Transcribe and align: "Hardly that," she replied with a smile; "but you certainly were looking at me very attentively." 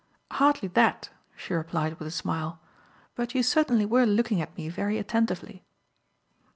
"Hardly 0.31 0.67
that," 0.69 1.11
she 1.35 1.53
replied 1.53 1.99
with 1.99 2.07
a 2.07 2.09
smile; 2.09 2.59
"but 3.13 3.35
you 3.35 3.43
certainly 3.43 3.85
were 3.85 4.07
looking 4.07 4.41
at 4.41 4.57
me 4.57 4.67
very 4.67 4.97
attentively." 4.97 5.63